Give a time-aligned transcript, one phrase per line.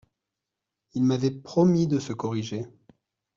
[0.95, 2.65] Il m’avait promis de se corriger.